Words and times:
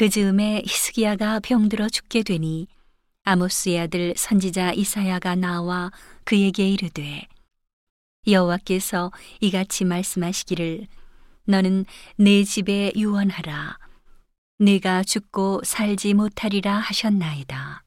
그 0.00 0.08
즈음에 0.08 0.62
히스기야가 0.64 1.40
병들어 1.40 1.90
죽게 1.90 2.22
되니 2.22 2.68
아모스의 3.24 3.80
아들 3.80 4.14
선지자 4.16 4.72
이사야가 4.72 5.34
나와 5.34 5.92
그에게 6.24 6.70
이르되 6.70 7.28
여호와께서 8.26 9.12
이같이 9.42 9.84
말씀하시기를 9.84 10.86
너는 11.44 11.84
내 12.16 12.44
집에 12.44 12.92
유언하라 12.96 13.76
네가 14.60 15.02
죽고 15.04 15.64
살지 15.64 16.14
못하리라 16.14 16.78
하셨나이다. 16.78 17.84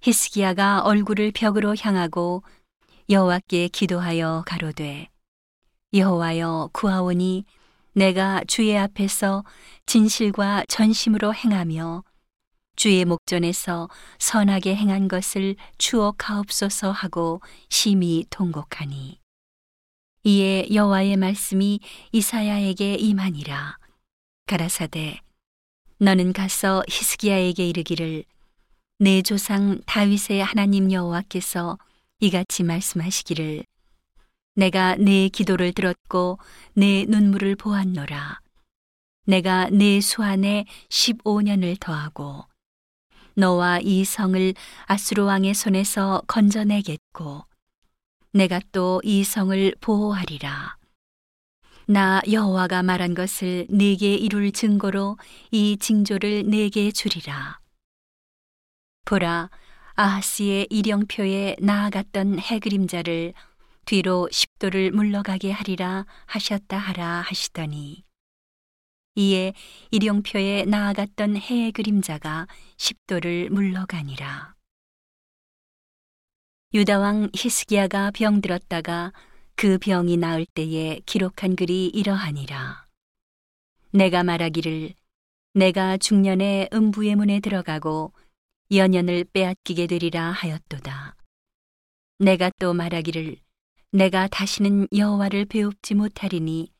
히스기야가 0.00 0.80
얼굴을 0.80 1.30
벽으로 1.30 1.76
향하고 1.78 2.42
여호와께 3.08 3.68
기도하여 3.68 4.42
가로되 4.44 5.10
여호와여 5.94 6.70
구하오니 6.72 7.44
내가 7.94 8.42
주의 8.46 8.76
앞에서 8.76 9.44
진실과 9.86 10.64
전심으로 10.68 11.34
행하며 11.34 12.04
주의 12.74 13.04
목전에서 13.04 13.88
선하게 14.18 14.74
행한 14.74 15.08
것을 15.08 15.56
추억하옵소서 15.78 16.90
하고 16.90 17.40
심히 17.68 18.24
통곡하니. 18.30 19.20
이에 20.24 20.68
여호와의 20.72 21.16
말씀이 21.16 21.80
이사야에게 22.12 22.94
임하니라. 22.94 23.76
가라사대 24.46 25.20
너는 25.98 26.32
가서 26.32 26.82
히스기야에게 26.88 27.68
이르기를 27.68 28.24
내 28.98 29.22
조상 29.22 29.80
다윗의 29.84 30.42
하나님 30.42 30.90
여호와께서 30.90 31.78
이같이 32.20 32.62
말씀하시기를 32.62 33.64
내가 34.54 34.96
내 34.96 35.28
기도를 35.28 35.72
들었고 35.72 36.38
내 36.74 37.04
눈물을 37.08 37.56
보았노라 37.56 38.40
내가 39.26 39.70
내 39.70 40.00
수안에 40.00 40.66
15년을 40.88 41.78
더하고 41.80 42.44
너와 43.34 43.80
이 43.80 44.04
성을 44.04 44.54
아수르 44.86 45.24
왕의 45.24 45.54
손에서 45.54 46.22
건져내겠고 46.26 47.44
내가 48.34 48.60
또 48.72 49.00
이 49.04 49.24
성을 49.24 49.74
보호하리라. 49.80 50.76
나 51.86 52.22
여호와가 52.30 52.82
말한 52.82 53.14
것을 53.14 53.66
네게 53.68 54.14
이룰 54.14 54.52
증거로 54.52 55.18
이 55.50 55.76
징조를 55.78 56.44
네게 56.46 56.92
주리라. 56.92 57.58
보라, 59.04 59.50
아하스의 59.94 60.68
일영표에 60.70 61.56
나아갔던 61.60 62.38
해 62.38 62.58
그림자를 62.58 63.34
뒤로 63.84 64.28
십도를 64.30 64.92
물러가게 64.92 65.50
하리라 65.50 66.06
하셨다 66.26 66.78
하라 66.78 67.22
하시더니 67.22 68.04
이에 69.14 69.52
일용표에 69.90 70.64
나아갔던 70.64 71.36
해의 71.36 71.72
그림자가 71.72 72.46
십도를 72.78 73.50
물러가니라. 73.50 74.54
유다왕 76.72 77.30
히스기야가 77.34 78.12
병들었다가 78.12 79.12
그 79.54 79.76
병이 79.76 80.16
나을 80.16 80.46
때에 80.46 81.00
기록한 81.04 81.56
글이 81.56 81.88
이러하니라. 81.88 82.86
내가 83.90 84.22
말하기를 84.22 84.94
내가 85.52 85.98
중년에 85.98 86.70
음부의 86.72 87.14
문에 87.16 87.40
들어가고 87.40 88.14
연연을 88.72 89.24
빼앗기게 89.24 89.86
되리라 89.86 90.30
하였도다. 90.30 91.14
내가 92.20 92.50
또 92.58 92.72
말하기를 92.72 93.36
내가 93.94 94.26
다시는 94.26 94.88
여호와를 94.96 95.44
배웁지 95.44 95.94
못하리니 95.94 96.72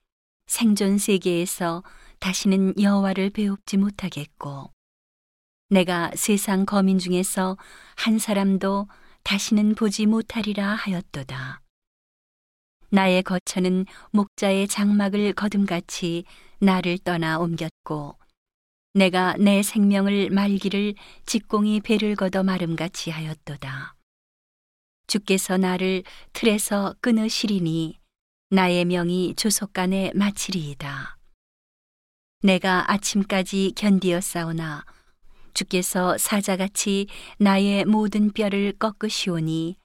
생존 0.47 0.97
세계에서 0.97 1.83
다시는 2.21 2.81
여호와를 2.81 3.29
배웁지 3.29 3.77
못하겠고 3.77 4.73
내가 5.69 6.11
세상 6.15 6.65
거민 6.65 6.99
중에서 6.99 7.59
한 7.97 8.19
사람도 8.19 8.89
다시는 9.25 9.75
보지 9.75 10.07
못하리라 10.07 10.69
하였도다. 10.69 11.61
나의 12.89 13.22
거처는 13.22 13.84
목자의 14.12 14.67
장막을 14.69 15.34
거둠같이 15.34 16.25
나를 16.61 16.97
떠나 16.97 17.39
옮겼고 17.39 18.17
내가 18.95 19.34
내 19.39 19.62
생명을 19.62 20.31
말기를 20.31 20.95
직공이 21.27 21.83
배를 21.83 22.17
걷어 22.17 22.43
마름같이 22.43 23.11
하였도다. 23.11 23.97
주께서 25.12 25.59
나를 25.59 26.05
틀에서 26.33 26.95
끊으시리니 27.03 27.99
나의 28.49 28.87
명이 28.87 29.34
조속간에 29.37 30.11
마치리이다. 30.15 31.19
내가 32.43 32.91
아침까지 32.91 33.75
견디었사오나 33.77 34.87
주께서 35.53 36.17
사자같이 36.17 37.09
나의 37.39 37.84
모든 37.84 38.33
뼈를 38.33 38.72
꺾으시오니 38.78 39.77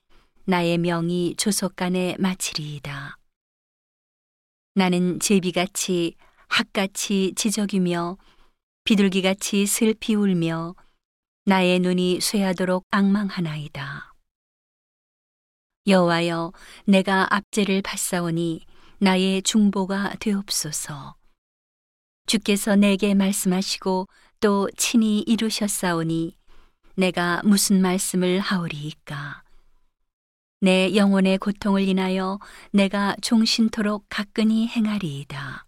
나의 0.46 0.78
명이 0.78 1.36
조속간에 1.36 2.16
마치리이다. 2.20 3.18
나는 4.76 5.20
제비같이 5.20 6.16
학같이 6.48 7.34
지적이며 7.36 8.18
비둘기같이 8.86 9.66
슬피 9.66 10.16
울며 10.16 10.74
나의 11.44 11.80
눈이 11.80 12.22
쇠하도록 12.22 12.86
악망하나이다. 12.92 14.17
여호와여 15.88 16.52
내가 16.86 17.34
압제를 17.34 17.82
받사오니 17.82 18.66
나의 19.00 19.42
중보가 19.42 20.16
되옵소서. 20.20 21.16
주께서 22.26 22.76
내게 22.76 23.14
말씀하시고 23.14 24.08
또 24.42 24.70
친히 24.76 25.22
이루셨사오니 25.22 26.36
내가 26.96 27.42
무슨 27.46 27.82
말씀을 27.82 28.40
하오리이까. 28.40 29.44
내 30.60 30.94
영혼의 30.94 31.38
고통을 31.38 31.88
인하여 31.88 32.40
내가 32.72 33.16
종신토록 33.22 34.08
가끈히 34.10 34.68
행하리이다. 34.68 35.66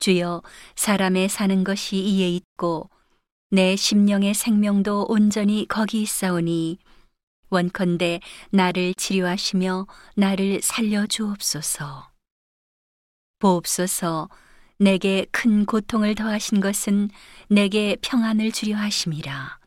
주여 0.00 0.42
사람의 0.74 1.28
사는 1.28 1.62
것이 1.62 1.96
이에 1.96 2.28
있고 2.30 2.90
내 3.50 3.76
심령의 3.76 4.34
생명도 4.34 5.06
온전히 5.08 5.66
거기 5.68 6.02
있사오니 6.02 6.78
원컨대 7.50 8.20
나를 8.50 8.94
치료하시며 8.94 9.86
나를 10.16 10.60
살려 10.62 11.06
주옵소서. 11.06 12.10
보옵소서 13.38 14.28
내게 14.78 15.26
큰 15.30 15.66
고통을 15.66 16.14
더하신 16.14 16.60
것은 16.60 17.10
내게 17.48 17.96
평안을 18.00 18.52
주려 18.52 18.76
하심이라. 18.76 19.58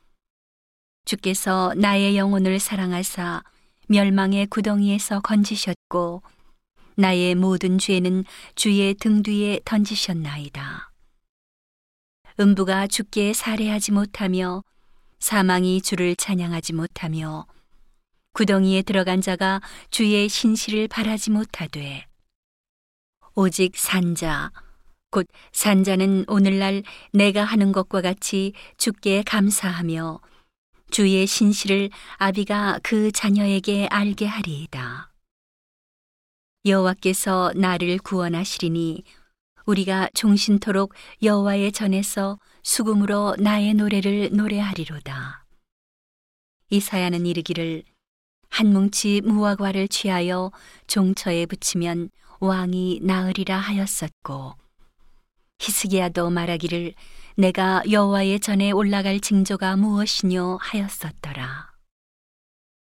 주께서 1.05 1.73
나의 1.75 2.17
영혼을 2.17 2.59
사랑하사 2.59 3.43
멸망의 3.87 4.47
구덩이에서 4.47 5.19
건지셨고 5.19 6.23
나의 6.95 7.35
모든 7.35 7.77
죄는 7.77 8.23
주의 8.55 8.93
등 8.93 9.21
뒤에 9.21 9.59
던지셨나이다. 9.65 10.91
음부가 12.39 12.87
주께 12.87 13.33
살해하지 13.33 13.91
못하며 13.91 14.63
사망이 15.19 15.81
주를 15.81 16.15
찬양하지 16.15 16.73
못하며 16.73 17.45
구덩이에 18.33 18.81
들어간 18.81 19.21
자가 19.21 19.61
주의 19.89 20.27
신실을 20.27 20.87
바라지 20.87 21.31
못하되 21.31 22.05
오직 23.35 23.77
산자 23.77 24.51
곧 25.11 25.27
산자는 25.51 26.25
오늘날 26.27 26.81
내가 27.11 27.43
하는 27.43 27.71
것과 27.71 28.01
같이 28.01 28.53
주께 28.77 29.21
감사하며 29.23 30.19
주의 30.89 31.25
신실을 31.27 31.91
아비가 32.17 32.79
그 32.83 33.11
자녀에게 33.11 33.87
알게 33.87 34.25
하리이다. 34.25 35.11
여호와께서 36.65 37.53
나를 37.55 37.99
구원하시리니 37.99 39.03
우리가 39.65 40.09
종신토록 40.13 40.93
여호와의 41.21 41.71
전에서 41.71 42.39
수금으로 42.63 43.35
나의 43.37 43.75
노래를 43.75 44.31
노래하리로다. 44.33 45.45
이사야는 46.69 47.25
이르기를 47.25 47.83
한 48.53 48.71
뭉치 48.71 49.21
무화과를 49.21 49.87
취하여 49.87 50.51
종처에 50.85 51.47
붙이면 51.47 52.11
왕이 52.39 52.99
나으리라 53.01 53.57
하였었고 53.57 54.53
히스기야도 55.57 56.29
말하기를 56.29 56.93
내가 57.35 57.81
여호와의 57.89 58.39
전에 58.41 58.69
올라갈 58.69 59.19
징조가 59.19 59.77
무엇이뇨 59.77 60.59
하였었더라. 60.61 61.72